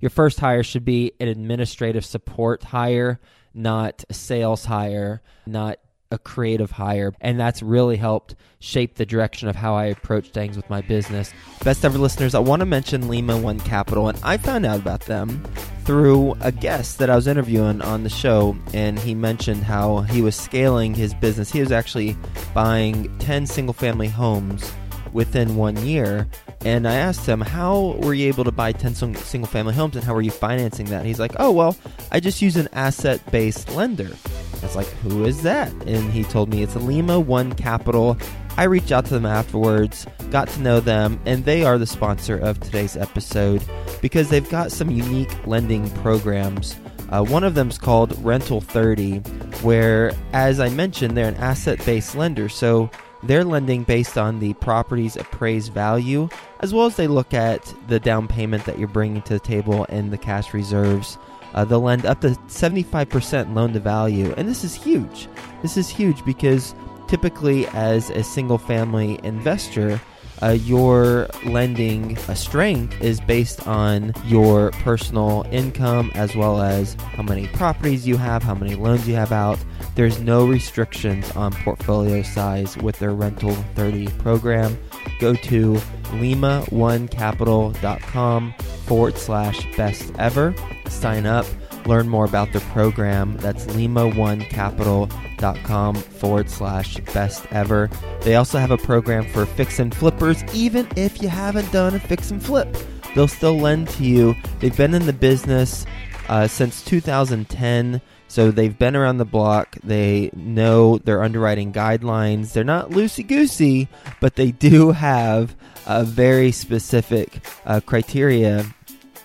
your 0.00 0.10
first 0.10 0.40
hire 0.40 0.62
should 0.62 0.84
be 0.84 1.12
an 1.20 1.28
administrative 1.28 2.04
support 2.04 2.62
hire, 2.62 3.20
not 3.54 4.04
a 4.08 4.14
sales 4.14 4.64
hire, 4.64 5.22
not 5.46 5.78
a 6.10 6.18
creative 6.18 6.70
hire. 6.70 7.12
And 7.20 7.38
that's 7.38 7.62
really 7.62 7.96
helped 7.96 8.34
shape 8.60 8.94
the 8.94 9.06
direction 9.06 9.48
of 9.48 9.56
how 9.56 9.74
I 9.74 9.86
approach 9.86 10.30
things 10.30 10.56
with 10.56 10.68
my 10.70 10.80
business. 10.80 11.32
Best 11.64 11.84
ever 11.84 11.98
listeners, 11.98 12.34
I 12.34 12.38
want 12.38 12.60
to 12.60 12.66
mention 12.66 13.08
Lima 13.08 13.36
One 13.36 13.60
Capital, 13.60 14.08
and 14.08 14.18
I 14.22 14.36
found 14.36 14.64
out 14.64 14.78
about 14.78 15.02
them 15.02 15.44
through 15.84 16.34
a 16.40 16.52
guest 16.52 16.98
that 16.98 17.10
I 17.10 17.16
was 17.16 17.26
interviewing 17.26 17.82
on 17.82 18.04
the 18.04 18.10
show, 18.10 18.56
and 18.72 18.98
he 18.98 19.14
mentioned 19.14 19.64
how 19.64 20.00
he 20.00 20.22
was 20.22 20.36
scaling 20.36 20.94
his 20.94 21.14
business. 21.14 21.50
He 21.50 21.60
was 21.60 21.72
actually 21.72 22.16
buying 22.54 23.16
10 23.18 23.46
single 23.46 23.74
family 23.74 24.08
homes 24.08 24.72
within 25.12 25.56
one 25.56 25.76
year. 25.84 26.26
And 26.64 26.86
I 26.86 26.94
asked 26.94 27.26
him, 27.26 27.40
How 27.40 27.96
were 28.00 28.14
you 28.14 28.28
able 28.28 28.44
to 28.44 28.52
buy 28.52 28.72
10 28.72 28.94
single 28.94 29.48
family 29.48 29.74
homes 29.74 29.96
and 29.96 30.04
how 30.04 30.14
were 30.14 30.22
you 30.22 30.30
financing 30.30 30.86
that? 30.86 30.98
And 30.98 31.06
he's 31.06 31.20
like, 31.20 31.32
Oh, 31.38 31.50
well, 31.50 31.76
I 32.10 32.20
just 32.20 32.42
use 32.42 32.56
an 32.56 32.68
asset 32.72 33.20
based 33.30 33.70
lender. 33.74 34.10
I 34.54 34.66
was 34.66 34.76
like, 34.76 34.88
Who 35.02 35.24
is 35.24 35.42
that? 35.42 35.72
And 35.86 36.10
he 36.10 36.24
told 36.24 36.48
me 36.48 36.62
it's 36.62 36.76
Lima 36.76 37.18
One 37.20 37.52
Capital. 37.54 38.16
I 38.56 38.64
reached 38.64 38.90
out 38.90 39.04
to 39.06 39.14
them 39.14 39.24
afterwards, 39.24 40.04
got 40.30 40.48
to 40.48 40.60
know 40.60 40.80
them, 40.80 41.20
and 41.26 41.44
they 41.44 41.64
are 41.64 41.78
the 41.78 41.86
sponsor 41.86 42.36
of 42.36 42.58
today's 42.58 42.96
episode 42.96 43.62
because 44.02 44.30
they've 44.30 44.50
got 44.50 44.72
some 44.72 44.90
unique 44.90 45.46
lending 45.46 45.88
programs. 45.90 46.74
Uh, 47.10 47.24
one 47.24 47.44
of 47.44 47.54
them 47.54 47.70
is 47.70 47.78
called 47.78 48.18
Rental 48.24 48.60
30, 48.60 49.18
where, 49.62 50.12
as 50.32 50.58
I 50.58 50.70
mentioned, 50.70 51.16
they're 51.16 51.28
an 51.28 51.36
asset 51.36 51.78
based 51.86 52.16
lender. 52.16 52.48
So 52.48 52.90
they're 53.22 53.44
lending 53.44 53.82
based 53.82 54.16
on 54.16 54.38
the 54.38 54.54
property's 54.54 55.16
appraised 55.16 55.72
value, 55.72 56.28
as 56.60 56.72
well 56.72 56.86
as 56.86 56.96
they 56.96 57.06
look 57.06 57.34
at 57.34 57.74
the 57.88 58.00
down 58.00 58.28
payment 58.28 58.64
that 58.64 58.78
you're 58.78 58.88
bringing 58.88 59.22
to 59.22 59.34
the 59.34 59.40
table 59.40 59.86
and 59.88 60.12
the 60.12 60.18
cash 60.18 60.54
reserves. 60.54 61.18
Uh, 61.54 61.64
they'll 61.64 61.80
lend 61.80 62.06
up 62.06 62.20
to 62.20 62.30
75% 62.48 63.54
loan 63.54 63.72
to 63.72 63.80
value, 63.80 64.32
and 64.36 64.48
this 64.48 64.64
is 64.64 64.74
huge. 64.74 65.28
This 65.62 65.76
is 65.76 65.88
huge 65.88 66.24
because 66.24 66.74
typically, 67.08 67.66
as 67.68 68.10
a 68.10 68.22
single 68.22 68.58
family 68.58 69.18
investor, 69.24 70.00
uh, 70.42 70.50
your 70.50 71.28
lending 71.44 72.18
uh, 72.18 72.34
strength 72.34 73.00
is 73.00 73.20
based 73.20 73.66
on 73.66 74.12
your 74.26 74.70
personal 74.72 75.46
income 75.50 76.10
as 76.14 76.36
well 76.36 76.60
as 76.60 76.94
how 76.94 77.22
many 77.22 77.46
properties 77.48 78.06
you 78.06 78.16
have, 78.16 78.42
how 78.42 78.54
many 78.54 78.74
loans 78.74 79.08
you 79.08 79.14
have 79.14 79.32
out. 79.32 79.58
There's 79.94 80.20
no 80.20 80.46
restrictions 80.46 81.30
on 81.32 81.52
portfolio 81.52 82.22
size 82.22 82.76
with 82.78 82.98
their 82.98 83.12
Rental 83.12 83.54
30 83.74 84.08
program. 84.18 84.78
Go 85.18 85.34
to 85.34 85.74
lima1capital.com 86.04 88.54
forward 88.86 89.18
slash 89.18 89.76
best 89.76 90.12
ever. 90.18 90.54
Sign 90.88 91.26
up 91.26 91.44
learn 91.88 92.08
more 92.08 92.24
about 92.24 92.52
their 92.52 92.60
program, 92.60 93.36
that's 93.38 93.66
lima1capital.com 93.66 95.94
forward 95.94 96.48
slash 96.50 96.96
best 97.14 97.46
ever. 97.50 97.90
They 98.20 98.36
also 98.36 98.58
have 98.58 98.70
a 98.70 98.78
program 98.78 99.26
for 99.32 99.46
fix 99.46 99.78
and 99.78 99.94
flippers, 99.94 100.44
even 100.54 100.86
if 100.96 101.22
you 101.22 101.28
haven't 101.28 101.72
done 101.72 101.94
a 101.94 102.00
fix 102.00 102.30
and 102.30 102.42
flip. 102.42 102.76
They'll 103.14 103.26
still 103.26 103.58
lend 103.58 103.88
to 103.90 104.04
you. 104.04 104.34
They've 104.60 104.76
been 104.76 104.94
in 104.94 105.06
the 105.06 105.12
business 105.12 105.86
uh, 106.28 106.46
since 106.46 106.84
2010. 106.84 108.00
So 108.30 108.50
they've 108.50 108.78
been 108.78 108.94
around 108.94 109.16
the 109.16 109.24
block. 109.24 109.76
They 109.82 110.30
know 110.34 110.98
their 110.98 111.22
underwriting 111.22 111.72
guidelines. 111.72 112.52
They're 112.52 112.62
not 112.62 112.90
loosey 112.90 113.26
goosey, 113.26 113.88
but 114.20 114.36
they 114.36 114.50
do 114.50 114.92
have 114.92 115.56
a 115.86 116.04
very 116.04 116.52
specific 116.52 117.42
uh, 117.64 117.80
criteria 117.80 118.66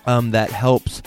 um, 0.06 0.30
that 0.30 0.50
helps 0.50 1.02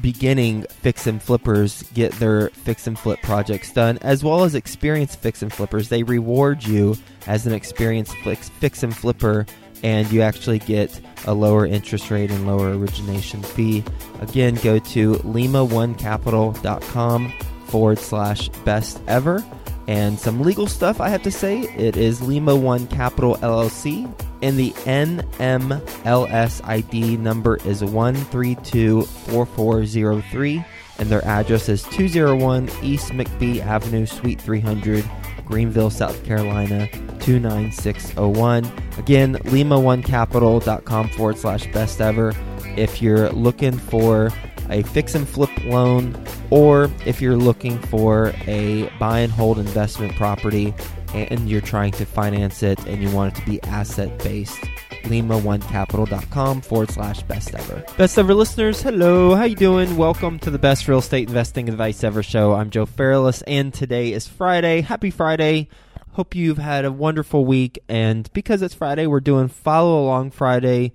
beginning 0.00 0.62
fix 0.82 1.06
and 1.06 1.22
flippers 1.22 1.82
get 1.94 2.12
their 2.14 2.48
fix 2.50 2.86
and 2.86 2.98
flip 2.98 3.20
projects 3.22 3.72
done, 3.72 3.98
as 4.02 4.24
well 4.24 4.44
as 4.44 4.54
experienced 4.54 5.20
fix 5.20 5.42
and 5.42 5.52
flippers. 5.52 5.88
They 5.88 6.02
reward 6.02 6.64
you 6.64 6.96
as 7.26 7.46
an 7.46 7.52
experienced 7.52 8.16
fix, 8.24 8.48
fix 8.48 8.82
and 8.82 8.96
flipper, 8.96 9.44
and 9.82 10.10
you 10.10 10.22
actually 10.22 10.60
get 10.60 10.98
a 11.26 11.34
lower 11.34 11.66
interest 11.66 12.10
rate 12.10 12.30
and 12.30 12.46
lower 12.46 12.74
origination 12.76 13.42
fee. 13.42 13.84
Again, 14.20 14.54
go 14.56 14.78
to 14.78 15.14
lima1capital.com 15.14 17.32
forward 17.66 17.98
slash 17.98 18.48
best 18.64 19.02
ever. 19.06 19.44
And 19.86 20.18
some 20.18 20.40
legal 20.42 20.66
stuff 20.66 21.00
I 21.00 21.08
have 21.08 21.22
to 21.22 21.30
say. 21.30 21.60
It 21.60 21.96
is 21.96 22.20
Lima 22.20 22.54
One 22.54 22.86
Capital 22.88 23.36
LLC 23.36 24.06
and 24.42 24.58
the 24.58 24.72
NMLS 24.72 26.66
ID 26.66 27.16
number 27.16 27.58
is 27.64 27.80
1324403 27.82 30.64
and 30.98 31.08
their 31.08 31.24
address 31.24 31.68
is 31.68 31.84
201 31.84 32.68
East 32.82 33.12
McBee 33.12 33.60
Avenue, 33.60 34.06
Suite 34.06 34.40
300, 34.40 35.08
Greenville, 35.44 35.90
South 35.90 36.24
Carolina 36.24 36.88
29601. 37.20 38.64
Again, 38.98 39.36
lima1capital.com 39.36 41.08
forward 41.10 41.38
slash 41.38 41.72
best 41.72 42.00
ever. 42.00 42.34
If 42.76 43.00
you're 43.00 43.30
looking 43.30 43.78
for 43.78 44.32
a 44.70 44.82
fix 44.82 45.14
and 45.14 45.28
flip 45.28 45.50
loan 45.64 46.16
or 46.50 46.90
if 47.06 47.20
you're 47.20 47.36
looking 47.36 47.78
for 47.78 48.32
a 48.46 48.90
buy 48.98 49.20
and 49.20 49.32
hold 49.32 49.58
investment 49.58 50.14
property, 50.16 50.74
and 51.14 51.48
you're 51.48 51.60
trying 51.60 51.92
to 51.92 52.04
finance 52.04 52.62
it 52.62 52.78
and 52.86 53.02
you 53.02 53.10
want 53.10 53.36
it 53.36 53.40
to 53.40 53.46
be 53.46 53.62
asset 53.64 54.16
based 54.18 54.58
lima1capital.com 55.04 56.60
forward 56.60 56.90
slash 56.90 57.22
best 57.22 57.54
ever. 57.54 57.82
Best 57.96 58.18
ever 58.18 58.34
listeners 58.34 58.82
hello 58.82 59.34
how 59.34 59.44
you 59.44 59.56
doing? 59.56 59.96
Welcome 59.96 60.38
to 60.40 60.50
the 60.50 60.58
best 60.58 60.86
real 60.86 60.98
estate 60.98 61.28
investing 61.28 61.68
advice 61.68 62.04
ever 62.04 62.22
show. 62.22 62.54
I'm 62.54 62.70
joe 62.70 62.86
fairless 62.86 63.42
and 63.42 63.72
today 63.72 64.12
is 64.12 64.26
friday. 64.26 64.82
Happy 64.82 65.10
friday. 65.10 65.68
Hope 66.12 66.34
you've 66.34 66.58
had 66.58 66.84
a 66.84 66.92
wonderful 66.92 67.44
week 67.44 67.78
and 67.88 68.30
because 68.32 68.60
it's 68.60 68.74
friday 68.74 69.06
we're 69.06 69.20
doing 69.20 69.48
follow 69.48 70.02
along 70.02 70.32
friday 70.32 70.92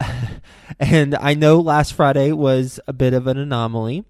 and 0.80 1.14
i 1.16 1.34
know 1.34 1.60
last 1.60 1.92
friday 1.92 2.32
was 2.32 2.78
a 2.86 2.92
bit 2.92 3.14
of 3.14 3.26
an 3.26 3.38
anomaly 3.38 4.04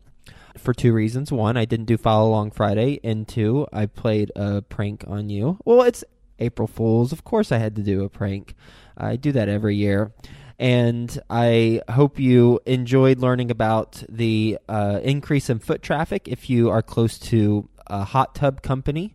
for 0.59 0.75
two 0.75 0.93
reasons. 0.93 1.33
One, 1.33 1.57
I 1.57 1.65
didn't 1.65 1.87
do 1.87 1.97
follow 1.97 2.29
along 2.29 2.53
Friday, 2.53 3.01
and 3.05 3.27
two, 3.27 3.67
I 3.73 3.87
played 3.87 4.33
a 4.37 4.63
prank 4.63 5.05
on 5.07 5.31
you. 5.31 5.59
Well, 5.65 5.83
it's 5.83 6.05
April 6.39 6.69
Fools. 6.69 7.13
Of 7.13 7.25
course, 7.25 7.53
I 7.53 7.59
had 7.59 7.77
to 7.77 7.83
do 7.83 8.05
a 8.05 8.09
prank. 8.09 8.55
I 8.97 9.17
do 9.17 9.33
that 9.33 9.49
every 9.49 9.77
year. 9.77 10.13
And 10.59 11.19
I 11.29 11.83
hope 11.91 12.19
you 12.19 12.61
enjoyed 12.65 13.19
learning 13.19 13.51
about 13.51 14.03
the 14.09 14.59
uh, 14.69 15.01
increase 15.03 15.51
in 15.51 15.59
foot 15.59 15.83
traffic 15.83 16.29
if 16.29 16.49
you 16.49 16.71
are 16.71 16.83
close 16.83 17.19
to 17.19 17.69
a 17.87 18.05
hot 18.05 18.35
tub 18.35 18.63
company 18.63 19.15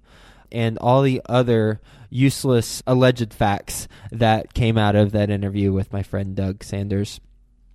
and 0.52 0.78
all 0.80 1.02
the 1.02 1.22
other 1.28 1.82
useless 2.10 2.84
alleged 2.86 3.34
facts 3.34 3.88
that 4.12 4.54
came 4.54 4.78
out 4.78 4.96
of 4.96 5.12
that 5.12 5.30
interview 5.30 5.72
with 5.72 5.92
my 5.94 6.04
friend 6.04 6.36
Doug 6.36 6.64
Sanders 6.64 7.20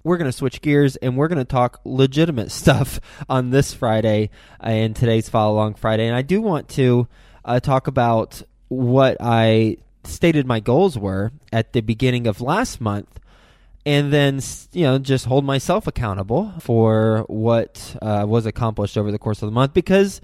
we're 0.06 0.18
going 0.18 0.30
to 0.30 0.36
switch 0.36 0.62
gears 0.62 0.94
and 0.94 1.16
we're 1.16 1.26
going 1.26 1.36
to 1.36 1.44
talk 1.44 1.80
legitimate 1.84 2.52
stuff 2.52 3.00
on 3.28 3.50
this 3.50 3.74
Friday 3.74 4.30
and 4.60 4.94
today's 4.94 5.28
Follow 5.28 5.54
Along 5.54 5.74
Friday. 5.74 6.06
And 6.06 6.14
I 6.14 6.22
do 6.22 6.40
want 6.40 6.68
to 6.70 7.08
uh, 7.44 7.58
talk 7.58 7.88
about 7.88 8.40
what 8.68 9.16
I 9.18 9.78
stated 10.04 10.46
my 10.46 10.60
goals 10.60 10.96
were 10.96 11.32
at 11.52 11.72
the 11.72 11.80
beginning 11.80 12.28
of 12.28 12.40
last 12.40 12.80
month 12.80 13.18
and 13.84 14.12
then 14.12 14.40
you 14.72 14.84
know 14.84 14.98
just 14.98 15.26
hold 15.26 15.44
myself 15.44 15.88
accountable 15.88 16.52
for 16.60 17.24
what 17.28 17.96
uh, 18.00 18.24
was 18.26 18.46
accomplished 18.46 18.96
over 18.96 19.10
the 19.10 19.18
course 19.18 19.42
of 19.42 19.48
the 19.48 19.52
month 19.52 19.72
because 19.72 20.20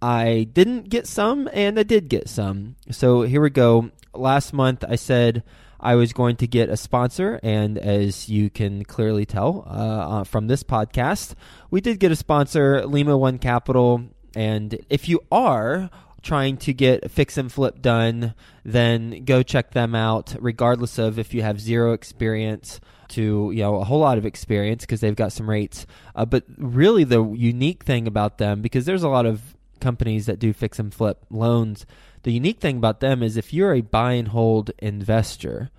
I 0.00 0.48
didn't 0.52 0.88
get 0.88 1.06
some 1.06 1.48
and 1.52 1.78
I 1.78 1.82
did 1.82 2.08
get 2.08 2.28
some. 2.28 2.76
So 2.90 3.22
here 3.22 3.40
we 3.40 3.50
go. 3.50 3.90
Last 4.14 4.52
month 4.52 4.84
I 4.88 4.96
said 4.96 5.42
I 5.80 5.94
was 5.94 6.12
going 6.12 6.36
to 6.36 6.46
get 6.46 6.68
a 6.68 6.76
sponsor, 6.76 7.38
and 7.42 7.78
as 7.78 8.28
you 8.28 8.48
can 8.50 8.84
clearly 8.84 9.26
tell 9.26 9.64
uh, 9.66 9.70
uh, 9.70 10.24
from 10.24 10.46
this 10.46 10.62
podcast, 10.62 11.34
we 11.70 11.80
did 11.80 12.00
get 12.00 12.10
a 12.10 12.16
sponsor, 12.16 12.86
Lima 12.86 13.16
One 13.16 13.38
Capital. 13.38 14.04
And 14.34 14.78
if 14.88 15.08
you 15.08 15.20
are 15.30 15.90
trying 16.22 16.56
to 16.56 16.72
get 16.72 17.10
fix 17.10 17.36
and 17.36 17.52
flip 17.52 17.80
done, 17.80 18.34
then 18.64 19.24
go 19.24 19.42
check 19.42 19.72
them 19.72 19.94
out, 19.94 20.34
regardless 20.40 20.98
of 20.98 21.18
if 21.18 21.34
you 21.34 21.42
have 21.42 21.60
zero 21.60 21.92
experience 21.92 22.80
to 23.08 23.52
you 23.54 23.62
know 23.62 23.76
a 23.76 23.84
whole 23.84 24.00
lot 24.00 24.18
of 24.18 24.26
experience 24.26 24.82
because 24.82 25.00
they've 25.00 25.14
got 25.14 25.32
some 25.32 25.48
rates. 25.48 25.86
Uh, 26.14 26.24
but 26.24 26.44
really, 26.56 27.04
the 27.04 27.22
unique 27.22 27.84
thing 27.84 28.06
about 28.06 28.38
them, 28.38 28.62
because 28.62 28.86
there's 28.86 29.04
a 29.04 29.08
lot 29.08 29.26
of 29.26 29.55
companies 29.80 30.26
that 30.26 30.38
do 30.38 30.52
fix 30.52 30.78
and 30.78 30.92
flip 30.92 31.24
loans 31.30 31.86
the 32.26 32.32
unique 32.32 32.58
thing 32.58 32.78
about 32.78 32.98
them 32.98 33.22
is 33.22 33.36
if 33.36 33.54
you're 33.54 33.72
a 33.72 33.82
buy 33.82 34.14
and 34.14 34.26
hold 34.26 34.72
investor, 34.78 35.70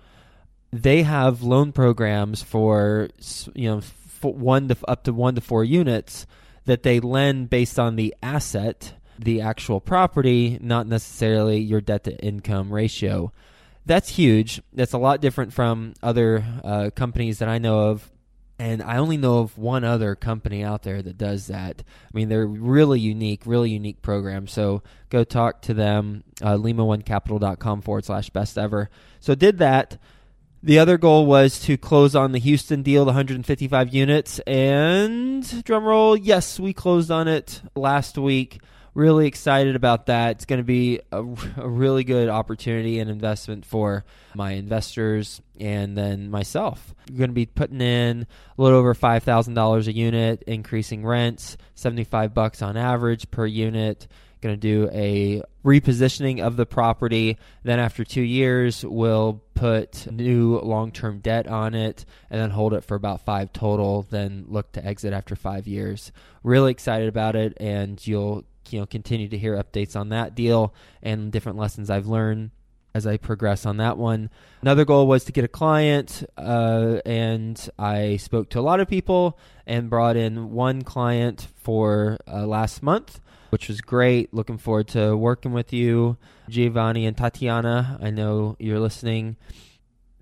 they 0.72 1.02
have 1.02 1.42
loan 1.42 1.72
programs 1.72 2.42
for 2.42 3.10
you 3.54 3.68
know 3.68 3.82
one 4.22 4.68
to 4.68 4.76
up 4.88 5.04
to 5.04 5.12
one 5.12 5.34
to 5.34 5.42
four 5.42 5.62
units 5.62 6.26
that 6.64 6.84
they 6.84 7.00
lend 7.00 7.50
based 7.50 7.78
on 7.78 7.96
the 7.96 8.14
asset, 8.22 8.94
the 9.18 9.42
actual 9.42 9.78
property, 9.78 10.58
not 10.62 10.86
necessarily 10.86 11.58
your 11.58 11.82
debt 11.82 12.04
to 12.04 12.18
income 12.24 12.72
ratio. 12.72 13.30
That's 13.84 14.08
huge. 14.08 14.62
That's 14.72 14.94
a 14.94 14.98
lot 14.98 15.20
different 15.20 15.52
from 15.52 15.92
other 16.02 16.42
uh, 16.64 16.88
companies 16.96 17.40
that 17.40 17.50
I 17.50 17.58
know 17.58 17.90
of 17.90 18.10
And 18.58 18.82
I 18.82 18.96
only 18.96 19.16
know 19.16 19.38
of 19.38 19.56
one 19.56 19.84
other 19.84 20.16
company 20.16 20.64
out 20.64 20.82
there 20.82 21.00
that 21.00 21.16
does 21.16 21.46
that. 21.46 21.82
I 21.86 22.10
mean, 22.12 22.28
they're 22.28 22.46
really 22.46 22.98
unique, 22.98 23.42
really 23.46 23.70
unique 23.70 24.02
program. 24.02 24.48
So 24.48 24.82
go 25.10 25.22
talk 25.22 25.62
to 25.62 25.74
them, 25.74 26.24
uh, 26.42 26.56
lima1capital.com 26.56 27.82
forward 27.82 28.04
slash 28.04 28.30
best 28.30 28.58
ever. 28.58 28.90
So 29.20 29.36
did 29.36 29.58
that. 29.58 29.98
The 30.60 30.80
other 30.80 30.98
goal 30.98 31.24
was 31.24 31.60
to 31.60 31.76
close 31.76 32.16
on 32.16 32.32
the 32.32 32.40
Houston 32.40 32.82
deal, 32.82 33.04
the 33.04 33.10
155 33.10 33.94
units. 33.94 34.40
And 34.40 35.44
drumroll, 35.44 36.18
yes, 36.20 36.58
we 36.58 36.72
closed 36.72 37.12
on 37.12 37.28
it 37.28 37.62
last 37.76 38.18
week. 38.18 38.60
Really 38.98 39.28
excited 39.28 39.76
about 39.76 40.06
that. 40.06 40.32
It's 40.32 40.44
going 40.44 40.58
to 40.58 40.64
be 40.64 40.98
a, 41.12 41.18
a, 41.18 41.68
really 41.68 42.02
good 42.02 42.28
opportunity 42.28 42.98
and 42.98 43.08
investment 43.08 43.64
for 43.64 44.04
my 44.34 44.54
investors 44.54 45.40
and 45.60 45.96
then 45.96 46.32
myself. 46.32 46.96
We're 47.08 47.18
going 47.18 47.30
to 47.30 47.34
be 47.34 47.46
putting 47.46 47.80
in 47.80 48.26
a 48.58 48.60
little 48.60 48.76
over 48.76 48.94
$5,000 48.94 49.86
a 49.86 49.92
unit, 49.94 50.42
increasing 50.48 51.06
rents, 51.06 51.56
75 51.76 52.34
bucks 52.34 52.60
on 52.60 52.76
average 52.76 53.30
per 53.30 53.46
unit 53.46 54.08
going 54.40 54.54
to 54.54 54.60
do 54.60 54.88
a 54.92 55.42
repositioning 55.64 56.40
of 56.40 56.56
the 56.56 56.66
property. 56.66 57.38
Then, 57.64 57.78
after 57.78 58.04
two 58.04 58.22
years, 58.22 58.84
we'll 58.84 59.42
put 59.54 60.10
new 60.10 60.58
long 60.60 60.92
term 60.92 61.18
debt 61.18 61.48
on 61.48 61.74
it 61.74 62.04
and 62.30 62.40
then 62.40 62.50
hold 62.50 62.74
it 62.74 62.84
for 62.84 62.94
about 62.94 63.24
five 63.24 63.52
total. 63.52 64.02
Then, 64.02 64.44
look 64.48 64.72
to 64.72 64.84
exit 64.84 65.12
after 65.12 65.34
five 65.34 65.66
years. 65.66 66.12
Really 66.42 66.70
excited 66.70 67.08
about 67.08 67.36
it, 67.36 67.56
and 67.58 68.04
you'll 68.06 68.44
you 68.72 68.80
know 68.80 68.86
continue 68.86 69.28
to 69.28 69.38
hear 69.38 69.56
updates 69.56 69.96
on 69.96 70.10
that 70.10 70.34
deal 70.34 70.74
and 71.02 71.32
different 71.32 71.58
lessons 71.58 71.90
I've 71.90 72.06
learned 72.06 72.50
as 72.94 73.06
I 73.06 73.16
progress 73.16 73.66
on 73.66 73.76
that 73.76 73.98
one. 73.98 74.30
Another 74.62 74.84
goal 74.84 75.06
was 75.06 75.24
to 75.24 75.32
get 75.32 75.44
a 75.44 75.48
client, 75.48 76.24
uh, 76.36 77.00
and 77.04 77.68
I 77.78 78.16
spoke 78.16 78.48
to 78.50 78.60
a 78.60 78.62
lot 78.62 78.80
of 78.80 78.88
people 78.88 79.38
and 79.66 79.90
brought 79.90 80.16
in 80.16 80.50
one 80.52 80.82
client 80.82 81.48
for 81.56 82.18
uh, 82.26 82.46
last 82.46 82.82
month 82.82 83.20
which 83.50 83.68
was 83.68 83.80
great. 83.80 84.32
Looking 84.32 84.58
forward 84.58 84.88
to 84.88 85.16
working 85.16 85.52
with 85.52 85.72
you, 85.72 86.16
Giovanni 86.48 87.06
and 87.06 87.16
Tatiana. 87.16 87.98
I 88.00 88.10
know 88.10 88.56
you're 88.58 88.80
listening. 88.80 89.36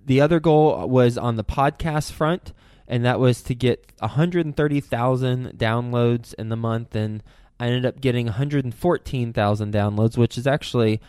The 0.05 0.21
other 0.21 0.41
goal 0.41 0.89
was 0.89 1.19
on 1.19 1.37
the 1.37 1.45
podcast 1.45 2.13
front, 2.13 2.53
and 2.87 3.05
that 3.05 3.19
was 3.19 3.43
to 3.43 3.55
get 3.55 3.93
130,000 3.99 5.53
downloads 5.57 6.35
in 6.35 6.49
the 6.49 6.57
month, 6.57 6.95
and 6.95 7.23
I 7.59 7.67
ended 7.67 7.87
up 7.87 8.01
getting 8.01 8.27
114,000 8.27 9.73
downloads, 9.73 10.17
which 10.17 10.37
is 10.37 10.47
actually 10.47 11.01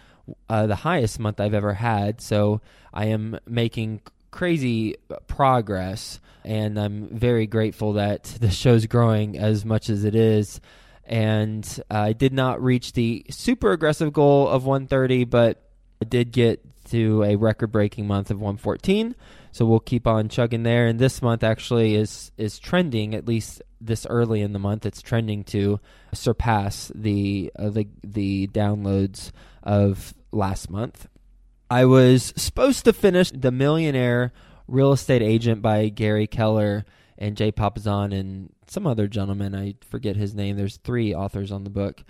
uh, 0.50 0.68
the 0.68 0.76
highest 0.76 1.20
month 1.20 1.40
I've 1.40 1.54
ever 1.54 1.74
had. 1.74 2.22
So 2.22 2.62
I 2.94 3.06
am 3.06 3.40
making 3.48 4.02
crazy 4.32 4.96
progress, 5.28 6.20
and 6.44 6.80
I'm 6.80 7.08
very 7.10 7.48
grateful 7.48 7.94
that 7.94 8.24
the 8.40 8.52
show's 8.52 8.86
growing 8.86 9.38
as 9.38 9.66
much 9.66 9.90
as 9.90 10.04
it 10.04 10.16
is 10.16 10.62
and 11.08 11.82
I 11.90 12.14
did 12.14 12.34
not 12.34 12.62
reach 12.62 12.92
the 12.92 13.26
super 13.30 13.72
aggressive 13.72 14.12
goal 14.12 14.48
of 14.48 14.66
130, 14.66 15.24
but 15.24 15.64
I 16.02 16.06
did 16.06 16.32
get 16.32 16.62
to 16.90 17.24
a 17.24 17.38
record 17.38 17.72
breaking 17.72 18.08
month 18.08 18.30
of 18.30 18.40
114. 18.40 19.16
So 19.54 19.66
we'll 19.66 19.80
keep 19.80 20.06
on 20.06 20.28
chugging 20.28 20.64
there. 20.64 20.86
And 20.86 21.00
this 21.00 21.22
month 21.22 21.44
actually 21.44 21.96
is 21.96 22.32
is 22.38 22.60
trending 22.60 23.16
at 23.16 23.26
least 23.26 23.62
this 23.80 24.06
early 24.10 24.42
in 24.42 24.54
the 24.54 24.60
month. 24.60 24.86
It's 24.86 25.02
trending 25.02 25.44
to 25.46 25.80
surpass 26.14 26.92
the 26.94 27.52
uh, 27.58 27.70
the 27.70 27.88
the 28.04 28.48
downloads 28.48 29.32
of 29.64 30.14
last 30.32 30.70
month. 30.70 31.08
I 31.70 31.86
was 31.86 32.34
supposed 32.38 32.86
to 32.86 32.94
finish 32.94 33.32
the 33.32 33.52
Millionaire 33.52 34.32
Real 34.68 34.94
Estate 34.94 35.22
Agent 35.22 35.62
by 35.62 35.90
Gary 35.90 36.28
Keller 36.28 36.86
and 37.18 37.36
Jay 37.36 37.52
Papasan 37.52 38.18
and 38.18 38.54
some 38.68 38.88
other 38.88 39.08
gentleman. 39.08 39.56
I 39.56 39.76
forget 39.90 40.16
his 40.16 40.34
name. 40.34 40.56
There's 40.56 40.78
three 40.78 41.14
authors 41.14 41.52
on 41.52 41.64
the 41.64 41.70
book. 41.70 42.04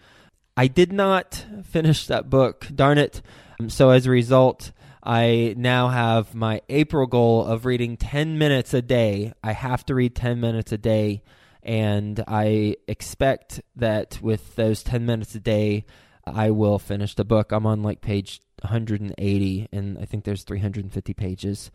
I 0.55 0.67
did 0.67 0.91
not 0.91 1.45
finish 1.63 2.07
that 2.07 2.29
book. 2.29 2.67
Darn 2.73 2.97
it. 2.97 3.21
Um, 3.59 3.69
so 3.69 3.91
as 3.91 4.05
a 4.05 4.11
result, 4.11 4.71
I 5.03 5.53
now 5.57 5.87
have 5.87 6.35
my 6.35 6.61
April 6.67 7.07
goal 7.07 7.45
of 7.45 7.65
reading 7.65 7.95
10 7.95 8.37
minutes 8.37 8.73
a 8.73 8.81
day. 8.81 9.33
I 9.43 9.53
have 9.53 9.85
to 9.85 9.95
read 9.95 10.15
10 10.15 10.39
minutes 10.39 10.71
a 10.71 10.77
day. 10.77 11.23
And 11.67 12.23
I 12.27 12.77
expect 12.87 13.61
that 13.75 14.19
with 14.21 14.55
those 14.55 14.83
10 14.83 15.05
minutes 15.05 15.35
a 15.35 15.39
day, 15.41 15.85
I 16.25 16.51
will 16.51 16.79
finish 16.79 17.13
the 17.13 17.25
book. 17.25 17.51
I'm 17.51 17.65
on 17.65 17.83
like 17.83 17.99
page 17.99 18.39
180, 18.61 19.67
and 19.73 19.97
I 19.99 20.05
think 20.05 20.23
there's 20.23 20.43
350 20.43 21.13
pages 21.13 21.69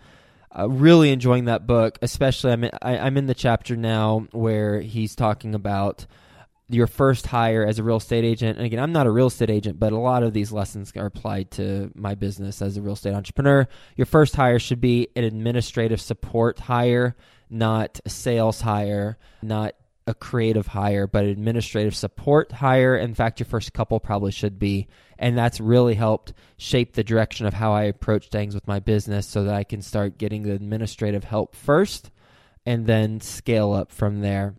uh, 0.59 0.69
really 0.69 1.11
enjoying 1.11 1.44
that 1.47 1.67
book. 1.67 1.99
Especially, 2.03 2.53
I'm 2.53 2.65
in, 2.65 2.71
I, 2.81 2.99
I'm 2.99 3.17
in 3.17 3.27
the 3.27 3.35
chapter 3.35 3.77
now 3.77 4.27
where 4.33 4.81
he's 4.81 5.15
talking 5.15 5.55
about 5.55 6.06
your 6.69 6.87
first 6.87 7.27
hire 7.27 7.67
as 7.67 7.79
a 7.79 7.83
real 7.83 7.99
estate 7.99 8.25
agent. 8.25 8.56
And 8.56 8.67
again, 8.67 8.79
I'm 8.79 8.93
not 8.93 9.06
a 9.06 9.11
real 9.11 9.27
estate 9.27 9.50
agent, 9.50 9.79
but 9.79 9.93
a 9.93 9.99
lot 9.99 10.23
of 10.23 10.33
these 10.33 10.53
lessons 10.53 10.93
are 10.97 11.06
applied 11.06 11.50
to 11.53 11.91
my 11.94 12.15
business 12.15 12.62
as 12.62 12.77
a 12.77 12.83
real 12.83 12.94
estate 12.94 13.15
entrepreneur. 13.15 13.69
Your 13.97 14.06
first 14.06 14.37
hire 14.37 14.59
should 14.59 14.81
be 14.81 15.09
an 15.15 15.25
administrative 15.25 16.00
support 16.00 16.59
hire, 16.59 17.15
not 17.50 18.00
a 18.06 18.11
sales 18.11 18.62
hire, 18.62 19.19
not 19.43 19.75
a 20.07 20.15
creative 20.15 20.69
hire, 20.69 21.07
but 21.07 21.25
administrative 21.25 21.95
support 21.95 22.53
hire. 22.53 22.97
In 22.97 23.15
fact, 23.15 23.41
your 23.41 23.47
first 23.47 23.73
couple 23.73 24.01
probably 24.01 24.33
should 24.33 24.59
be. 24.59 24.89
And 25.19 25.39
that's 25.39 25.61
really 25.61 25.95
helped 25.95 26.33
shape 26.57 26.95
the 26.95 27.05
direction 27.05 27.47
of 27.47 27.55
how 27.55 27.73
I 27.73 27.85
approach 27.85 28.29
things 28.29 28.55
with 28.55 28.67
my 28.67 28.81
business 28.81 29.27
so 29.27 29.45
that 29.45 29.55
I 29.55 29.65
can 29.65 29.83
start 29.83 30.19
getting 30.19 30.43
the 30.43 30.53
administrative 30.53 31.25
help 31.25 31.55
first 31.55 32.11
and 32.67 32.87
then 32.87 33.21
scale 33.21 33.73
up 33.73 33.93
from 33.93 34.21
there. 34.21 34.55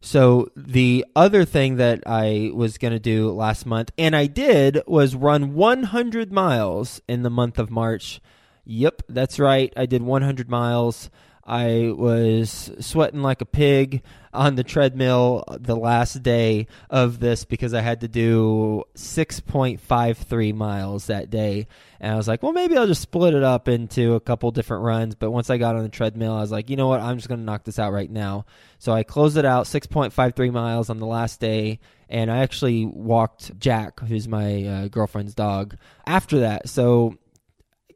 So, 0.00 0.48
the 0.54 1.06
other 1.16 1.46
thing 1.46 1.76
that 1.76 2.02
I 2.04 2.50
was 2.52 2.76
going 2.76 2.92
to 2.92 2.98
do 2.98 3.30
last 3.30 3.64
month, 3.64 3.90
and 3.96 4.14
I 4.14 4.26
did, 4.26 4.82
was 4.86 5.14
run 5.14 5.54
100 5.54 6.30
miles 6.30 7.00
in 7.08 7.22
the 7.22 7.30
month 7.30 7.58
of 7.58 7.70
March. 7.70 8.20
Yep, 8.66 9.02
that's 9.08 9.38
right. 9.38 9.72
I 9.78 9.86
did 9.86 10.02
100 10.02 10.50
miles. 10.50 11.08
I 11.46 11.92
was 11.94 12.70
sweating 12.80 13.22
like 13.22 13.42
a 13.42 13.46
pig 13.46 14.02
on 14.32 14.54
the 14.54 14.64
treadmill 14.64 15.44
the 15.60 15.76
last 15.76 16.22
day 16.22 16.66
of 16.88 17.20
this 17.20 17.44
because 17.44 17.74
I 17.74 17.82
had 17.82 18.00
to 18.00 18.08
do 18.08 18.84
6.53 18.96 20.54
miles 20.54 21.06
that 21.06 21.30
day. 21.30 21.66
And 22.00 22.12
I 22.12 22.16
was 22.16 22.26
like, 22.26 22.42
well, 22.42 22.52
maybe 22.52 22.76
I'll 22.76 22.86
just 22.86 23.02
split 23.02 23.34
it 23.34 23.42
up 23.42 23.68
into 23.68 24.14
a 24.14 24.20
couple 24.20 24.50
different 24.50 24.84
runs. 24.84 25.14
But 25.14 25.30
once 25.30 25.50
I 25.50 25.58
got 25.58 25.76
on 25.76 25.82
the 25.82 25.88
treadmill, 25.90 26.32
I 26.32 26.40
was 26.40 26.50
like, 26.50 26.70
you 26.70 26.76
know 26.76 26.88
what? 26.88 27.00
I'm 27.00 27.16
just 27.16 27.28
going 27.28 27.40
to 27.40 27.46
knock 27.46 27.64
this 27.64 27.78
out 27.78 27.92
right 27.92 28.10
now. 28.10 28.46
So 28.78 28.92
I 28.92 29.02
closed 29.02 29.36
it 29.36 29.44
out 29.44 29.66
6.53 29.66 30.52
miles 30.52 30.90
on 30.90 30.98
the 30.98 31.06
last 31.06 31.40
day. 31.40 31.78
And 32.08 32.30
I 32.30 32.38
actually 32.38 32.86
walked 32.86 33.58
Jack, 33.58 34.00
who's 34.00 34.28
my 34.28 34.64
uh, 34.64 34.88
girlfriend's 34.88 35.34
dog, 35.34 35.76
after 36.06 36.40
that. 36.40 36.68
So 36.68 37.16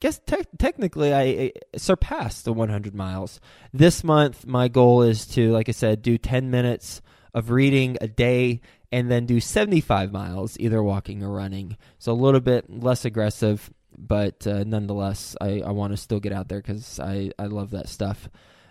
guess 0.00 0.19
te- 0.19 0.45
technically 0.59 1.12
I, 1.12 1.23
I 1.23 1.52
surpassed 1.76 2.45
the 2.45 2.52
100 2.52 2.95
miles. 2.95 3.40
This 3.73 4.05
month, 4.05 4.47
my 4.47 4.69
goal 4.69 5.02
is 5.02 5.26
to, 5.28 5.52
like 5.52 5.69
I 5.69 5.73
said, 5.73 6.02
do 6.02 6.19
10 6.19 6.50
minutes 6.50 7.02
of 7.35 7.50
reading 7.50 7.97
a 8.00 8.09
day 8.09 8.61
and 8.90 9.11
then 9.11 9.26
do 9.26 9.40
75 9.40 10.12
miles, 10.12 10.57
either 10.59 10.83
walking 10.83 11.23
or 11.23 11.31
running. 11.31 11.76
So 11.99 12.12
a 12.12 12.14
little 12.14 12.40
bit 12.40 12.71
less 12.71 13.05
aggressive, 13.05 13.71
but 13.97 14.47
uh, 14.47 14.64
nonetheless, 14.64 15.37
I, 15.40 15.61
I 15.61 15.71
want 15.71 15.93
to 15.93 15.97
still 15.97 16.21
get 16.21 16.33
out 16.33 16.49
there 16.49 16.61
because 16.61 16.99
I, 16.99 17.31
I 17.38 17.45
love 17.47 17.71
that 17.73 17.88
stuff. 17.88 18.28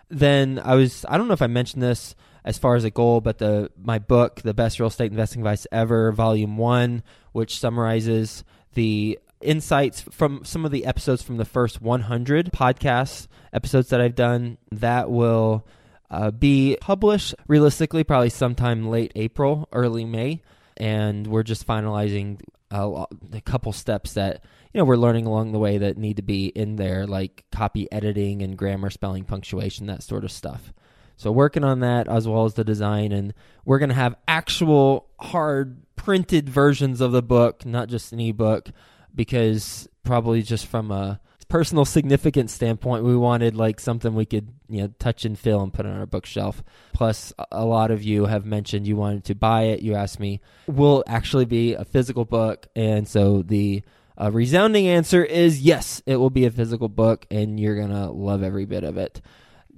Then 0.09 0.59
I 0.63 0.75
was, 0.75 1.05
I 1.07 1.17
don't 1.17 1.27
know 1.27 1.33
if 1.33 1.41
I 1.41 1.47
mentioned 1.47 1.83
this 1.83 2.15
as 2.45 2.57
far 2.57 2.75
as 2.75 2.85
a 2.85 2.89
goal, 2.89 3.19
but 3.19 3.39
the 3.39 3.69
my 3.77 3.99
book, 3.99 4.41
The 4.41 4.53
Best 4.53 4.79
Real 4.79 4.87
Estate 4.87 5.11
Investing 5.11 5.41
Advice 5.41 5.67
Ever, 5.71 6.13
Volume 6.13 6.57
1, 6.57 7.03
which 7.33 7.59
summarizes 7.59 8.45
the 8.73 9.19
insights 9.41 10.01
from 10.01 10.43
some 10.43 10.65
of 10.65 10.71
the 10.71 10.85
episodes 10.85 11.21
from 11.21 11.37
the 11.37 11.45
first 11.45 11.81
100 11.81 12.51
podcast 12.51 13.27
episodes 13.53 13.89
that 13.89 14.01
I've 14.01 14.15
done 14.15 14.57
that 14.71 15.09
will 15.09 15.65
uh, 16.09 16.31
be 16.31 16.77
published 16.81 17.35
realistically 17.47 18.03
probably 18.03 18.29
sometime 18.29 18.89
late 18.89 19.11
April, 19.15 19.67
early 19.71 20.05
May. 20.05 20.41
And 20.77 21.27
we're 21.27 21.43
just 21.43 21.67
finalizing 21.67 22.39
a, 22.71 23.05
a 23.33 23.41
couple 23.41 23.73
steps 23.73 24.13
that 24.13 24.43
you 24.73 24.77
know 24.77 24.85
we're 24.85 24.95
learning 24.95 25.25
along 25.25 25.51
the 25.51 25.59
way 25.59 25.79
that 25.79 25.97
need 25.97 26.17
to 26.17 26.23
be 26.23 26.47
in 26.47 26.75
there, 26.75 27.07
like 27.07 27.45
copy 27.51 27.91
editing 27.91 28.41
and 28.41 28.57
grammar, 28.57 28.89
spelling, 28.89 29.23
punctuation, 29.23 29.87
that 29.87 30.03
sort 30.03 30.23
of 30.23 30.31
stuff. 30.31 30.73
So 31.15 31.31
working 31.31 31.63
on 31.63 31.79
that 31.79 32.07
as 32.07 32.27
well 32.27 32.45
as 32.45 32.53
the 32.53 32.63
design, 32.63 33.11
and 33.11 33.33
we're 33.65 33.79
gonna 33.79 33.95
have 33.95 34.15
actual 34.27 35.07
hard 35.19 35.81
printed 35.95 36.47
versions 36.47 37.01
of 37.01 37.11
the 37.11 37.23
book, 37.23 37.65
not 37.65 37.89
just 37.89 38.13
an 38.13 38.19
ebook 38.19 38.69
because 39.17 39.89
probably 40.05 40.41
just 40.41 40.67
from 40.67 40.91
a 40.91 41.19
personal 41.49 41.85
significance 41.85 42.53
standpoint, 42.53 43.03
we 43.03 43.15
wanted 43.15 43.55
like 43.55 43.79
something 43.79 44.13
we 44.15 44.25
could 44.25 44.53
you 44.69 44.81
know 44.81 44.93
touch 44.99 45.25
and 45.25 45.37
feel 45.37 45.61
and 45.61 45.73
put 45.73 45.85
on 45.85 45.97
our 45.97 46.05
bookshelf. 46.05 46.63
Plus, 46.93 47.33
a 47.51 47.65
lot 47.65 47.91
of 47.91 48.03
you 48.03 48.25
have 48.25 48.45
mentioned 48.45 48.87
you 48.87 48.95
wanted 48.95 49.25
to 49.25 49.35
buy 49.35 49.63
it. 49.63 49.81
You 49.81 49.95
asked 49.95 50.19
me, 50.19 50.41
will 50.67 51.03
actually 51.07 51.45
be 51.45 51.73
a 51.73 51.83
physical 51.83 52.23
book, 52.23 52.67
and 52.75 53.07
so 53.07 53.41
the 53.41 53.83
uh, 54.19 54.31
resounding 54.31 54.87
answer 54.87 55.23
is 55.23 55.61
yes, 55.61 56.01
it 56.05 56.15
will 56.17 56.29
be 56.29 56.45
a 56.45 56.51
physical 56.51 56.89
book, 56.89 57.25
and 57.31 57.59
you're 57.59 57.79
gonna 57.79 58.11
love 58.11 58.43
every 58.43 58.65
bit 58.65 58.83
of 58.83 58.97
it. 58.97 59.21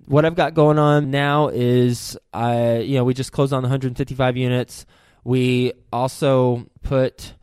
what 0.05 0.25
I've 0.25 0.35
got 0.35 0.53
going 0.53 0.79
on 0.79 1.11
now 1.11 1.49
is 1.49 2.17
I, 2.33 2.79
you 2.79 2.97
know, 2.97 3.03
we 3.03 3.13
just 3.13 3.31
closed 3.31 3.53
on 3.53 3.61
155 3.63 4.37
units. 4.37 4.85
We 5.23 5.73
also 5.93 6.67
put 6.81 7.33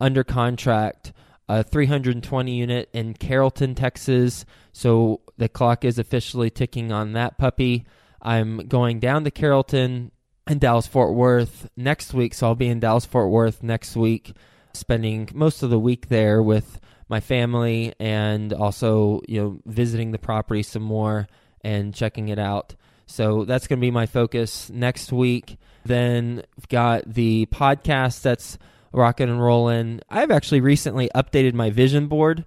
under 0.00 0.24
contract 0.24 1.12
a 1.50 1.64
320 1.64 2.54
unit 2.54 2.88
in 2.92 3.12
Carrollton, 3.14 3.74
Texas. 3.74 4.44
So 4.72 5.20
the 5.36 5.48
clock 5.48 5.84
is 5.84 5.98
officially 5.98 6.48
ticking 6.48 6.92
on 6.92 7.14
that 7.14 7.38
puppy. 7.38 7.86
I'm 8.22 8.58
going 8.68 9.00
down 9.00 9.24
to 9.24 9.32
Carrollton 9.32 10.12
and 10.46 10.60
Dallas 10.60 10.86
Fort 10.86 11.12
Worth 11.14 11.68
next 11.76 12.14
week. 12.14 12.34
So 12.34 12.46
I'll 12.46 12.54
be 12.54 12.68
in 12.68 12.78
Dallas 12.78 13.04
Fort 13.04 13.30
Worth 13.30 13.64
next 13.64 13.96
week, 13.96 14.32
spending 14.74 15.28
most 15.34 15.64
of 15.64 15.70
the 15.70 15.78
week 15.78 16.08
there 16.08 16.40
with 16.40 16.78
my 17.08 17.18
family 17.18 17.94
and 17.98 18.52
also, 18.52 19.20
you 19.26 19.40
know, 19.40 19.60
visiting 19.66 20.12
the 20.12 20.18
property 20.18 20.62
some 20.62 20.82
more 20.82 21.26
and 21.62 21.92
checking 21.92 22.28
it 22.28 22.38
out. 22.38 22.76
So 23.06 23.44
that's 23.44 23.66
going 23.66 23.80
to 23.80 23.84
be 23.84 23.90
my 23.90 24.06
focus 24.06 24.70
next 24.70 25.10
week. 25.10 25.56
Then 25.84 26.44
I've 26.56 26.68
got 26.68 27.12
the 27.12 27.46
podcast 27.46 28.22
that's 28.22 28.56
rocking 28.92 29.28
and 29.28 29.42
rolling. 29.42 30.00
I've 30.08 30.30
actually 30.30 30.60
recently 30.60 31.10
updated 31.14 31.54
my 31.54 31.70
vision 31.70 32.06
board. 32.06 32.44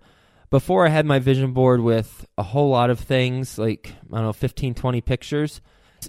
Before 0.50 0.86
I 0.86 0.90
had 0.90 1.06
my 1.06 1.20
vision 1.20 1.52
board 1.52 1.82
with 1.82 2.26
a 2.38 2.44
whole 2.44 2.70
lot 2.70 2.90
of 2.90 3.00
things, 3.00 3.58
like, 3.58 3.94
I 4.12 4.18
don't 4.18 4.26
know, 4.26 4.34
15, 4.34 4.76
20 4.76 5.02
pictures. 5.02 5.62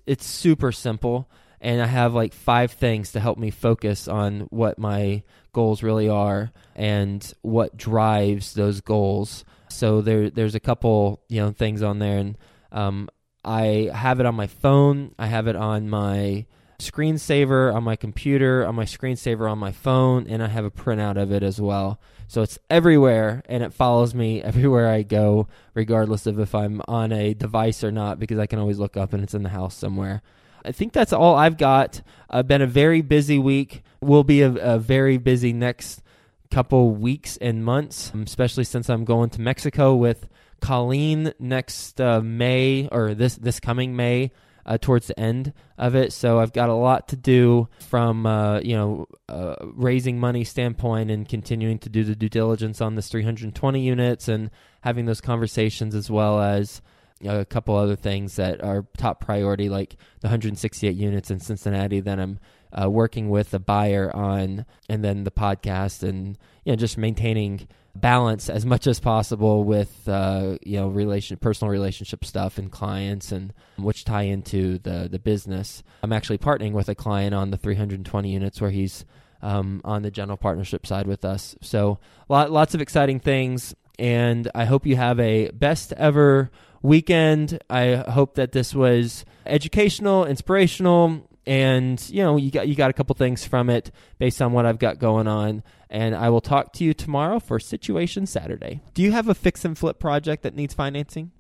It's 0.07 0.27
super 0.27 0.71
simple. 0.71 1.31
And 1.61 1.81
I 1.81 1.87
have 1.87 2.13
like 2.13 2.35
five 2.35 2.73
things 2.73 3.13
to 3.13 3.21
help 3.21 3.39
me 3.39 3.51
focus 3.51 4.07
on 4.07 4.41
what 4.51 4.79
my 4.79 5.23
goals 5.55 5.83
really 5.83 6.11
are 6.11 6.53
and 6.75 7.33
what 7.41 7.77
drives 7.77 8.53
those 8.53 8.83
goals. 8.83 9.47
So 9.69 10.03
there, 10.03 10.29
there's 10.29 10.55
a 10.55 10.61
couple, 10.61 11.23
you 11.31 11.41
know, 11.41 11.53
things 11.53 11.81
on 11.81 12.01
there. 12.01 12.19
And 12.19 12.37
um, 12.71 13.09
I 13.45 13.91
have 13.95 14.21
it 14.21 14.27
on 14.27 14.35
my 14.35 14.47
phone. 14.47 15.15
I 15.19 15.27
have 15.27 15.47
it 15.47 15.57
on 15.57 15.89
my 15.89 16.45
screensaver 16.79 17.75
on 17.75 17.85
my 17.85 17.97
computer, 17.97 18.67
on 18.67 18.75
my 18.75 18.85
screensaver 18.85 19.51
on 19.51 19.59
my 19.59 19.73
phone, 19.73 20.27
and 20.27 20.43
I 20.43 20.49
have 20.49 20.65
a 20.65 20.71
printout 20.71 21.21
of 21.21 21.33
it 21.33 21.43
as 21.43 21.61
well. 21.61 22.01
So 22.27 22.43
it's 22.43 22.59
everywhere 22.71 23.43
and 23.49 23.63
it 23.63 23.73
follows 23.73 24.15
me 24.15 24.43
everywhere 24.45 24.89
I 24.89 25.03
go, 25.03 25.49
regardless 25.75 26.27
of 26.27 26.39
if 26.39 26.55
I'm 26.55 26.81
on 26.89 27.13
a 27.13 27.35
device 27.35 27.85
or 27.85 27.93
not, 27.93 28.19
because 28.19 28.39
I 28.39 28.47
can 28.47 28.59
always 28.59 28.79
look 28.79 28.97
up 28.97 29.13
and 29.13 29.23
it's 29.23 29.35
in 29.35 29.43
the 29.43 29.51
house 29.51 29.75
somewhere. 29.75 30.23
I 30.65 30.73
think 30.73 30.93
that's 30.93 31.13
all 31.13 31.35
I've 31.37 31.59
got. 31.59 32.01
I've 32.31 32.49
been 32.49 32.63
a 32.63 32.67
very 32.67 33.03
busy 33.03 33.39
week. 33.39 33.83
Will 34.01 34.25
be 34.25 34.41
a, 34.43 34.51
a 34.51 34.79
very 34.79 35.19
busy 35.19 35.53
next 35.53 36.03
couple 36.51 36.91
weeks 36.93 37.37
and 37.39 37.65
months, 37.65 38.13
especially 38.15 38.65
since 38.65 38.89
I'm 38.89 39.05
going 39.05 39.31
to 39.31 39.41
Mexico 39.41 39.95
with 39.95 40.29
Colleen 40.61 41.35
next 41.39 42.01
uh, 42.01 42.21
May 42.23 42.89
or 42.91 43.15
this 43.15 43.37
this 43.37 43.61
coming 43.61 43.95
May 43.97 44.31
uh, 44.67 44.79
towards 44.79 45.09
the 45.09 45.19
end 45.19 45.53
of 45.79 45.95
it. 45.95 46.13
So 46.13 46.39
I've 46.39 46.53
got 46.53 46.69
a 46.69 46.75
lot 46.75 47.09
to 47.09 47.17
do 47.17 47.69
from 47.89 48.27
uh, 48.27 48.61
you 48.61 48.77
know 48.77 49.07
uh, 49.29 49.57
raising 49.61 50.19
money 50.19 50.45
standpoint 50.45 51.11
and 51.11 51.29
continuing 51.29 51.79
to 51.81 51.89
do 51.89 52.05
the 52.05 52.15
due 52.15 52.29
diligence 52.29 52.81
on 52.81 52.95
this 52.95 53.09
320 53.09 53.81
units 53.81 54.29
and 54.29 54.51
having 54.83 55.07
those 55.07 55.21
conversations 55.21 55.95
as 55.95 56.11
well 56.11 56.41
as 56.41 56.83
a 57.25 57.45
couple 57.45 57.77
other 57.77 57.97
things 57.97 58.37
that 58.37 58.63
are 58.63 58.87
top 58.97 59.21
priority, 59.21 59.69
like 59.69 59.97
the 60.21 60.27
168 60.27 60.95
units 60.95 61.31
in 61.31 61.41
Cincinnati. 61.41 62.01
Then 62.01 62.19
I'm 62.19 62.39
uh, 62.73 62.91
working 62.91 63.31
with 63.31 63.55
a 63.55 63.59
buyer 63.59 64.15
on, 64.15 64.67
and 64.89 65.05
then 65.05 65.25
the 65.25 65.31
podcast, 65.31 66.03
and 66.03 66.39
you 66.65 66.73
know 66.73 66.77
just 66.77 66.99
maintaining 66.99 67.69
balance 67.95 68.49
as 68.49 68.67
much 68.67 68.87
as 68.87 68.99
possible 68.99 69.65
with 69.65 70.09
uh, 70.09 70.57
you 70.63 70.79
know 70.79 70.89
relation 70.89 71.37
personal 71.37 71.71
relationship 71.71 72.25
stuff 72.25 72.59
and 72.59 72.73
clients 72.73 73.31
and 73.31 73.53
which 73.77 74.05
tie 74.05 74.23
into 74.23 74.79
the 74.79 75.09
the 75.11 75.19
business. 75.19 75.83
I'm 76.03 76.13
actually 76.13 76.39
partnering 76.39 76.73
with 76.73 76.89
a 76.89 76.95
client 76.95 77.35
on 77.35 77.51
the 77.51 77.57
320 77.57 78.31
units 78.31 78.61
where 78.61 78.71
he's 78.71 79.05
um, 79.43 79.81
on 79.85 80.03
the 80.03 80.11
general 80.11 80.37
partnership 80.37 80.87
side 80.87 81.07
with 81.07 81.25
us. 81.25 81.55
So 81.61 81.99
lot, 82.29 82.51
lots 82.51 82.75
of 82.75 82.81
exciting 82.81 83.21
things, 83.21 83.75
and 83.99 84.51
I 84.55 84.65
hope 84.65 84.87
you 84.87 84.97
have 84.97 85.21
a 85.21 85.51
best 85.51 85.93
ever 85.93 86.51
weekend. 86.83 87.61
I 87.71 88.05
hope 88.09 88.35
that 88.35 88.53
this 88.53 88.75
was 88.75 89.25
educational, 89.47 90.25
inspirational, 90.25 91.29
and 91.47 92.09
you 92.11 92.23
know 92.23 92.37
you 92.37 92.51
got 92.51 92.69
you 92.69 92.75
got 92.75 92.91
a 92.91 92.93
couple 92.95 93.15
things 93.15 93.47
from 93.47 93.69
it 93.69 93.91
based 94.19 94.41
on 94.41 94.53
what 94.53 94.67
I've 94.67 94.79
got 94.79 94.99
going 94.99 95.27
on 95.27 95.63
and 95.95 96.17
I 96.17 96.29
will 96.29 96.41
talk 96.41 96.73
to 96.75 96.85
you 96.85 96.93
tomorrow 96.93 97.39
for 97.39 97.61
Situation 97.61 98.27
Saturday. 98.27 98.83
Do 98.95 99.03
you 99.03 99.13
have 99.13 99.29
a 99.29 99.35
fix 99.35 99.65
and 99.65 99.79
flip 99.79 100.01
project 100.01 100.43
that 100.43 100.57
needs 100.57 100.75
financing? 100.75 101.31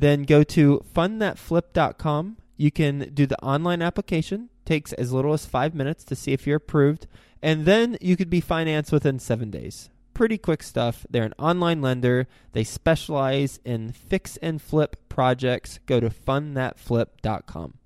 Then 0.00 0.24
go 0.24 0.42
to 0.42 0.84
fundthatflip.com. 0.92 2.38
You 2.56 2.70
can 2.72 3.10
do 3.14 3.26
the 3.26 3.40
online 3.40 3.82
application. 3.82 4.48
Takes 4.64 4.92
as 4.94 5.12
little 5.12 5.32
as 5.32 5.46
5 5.46 5.74
minutes 5.74 6.02
to 6.04 6.16
see 6.16 6.32
if 6.32 6.46
you're 6.46 6.56
approved, 6.56 7.06
and 7.42 7.66
then 7.66 7.96
you 8.00 8.16
could 8.16 8.30
be 8.30 8.40
financed 8.40 8.92
within 8.92 9.18
7 9.18 9.50
days. 9.50 9.90
Pretty 10.12 10.38
quick 10.38 10.62
stuff. 10.62 11.06
They're 11.08 11.24
an 11.24 11.34
online 11.38 11.80
lender. 11.80 12.26
They 12.52 12.64
specialize 12.64 13.60
in 13.64 13.92
fix 13.92 14.36
and 14.38 14.60
flip 14.60 14.96
projects. 15.08 15.78
Go 15.86 16.00
to 16.00 16.10
fundthatflip.com. 16.10 17.79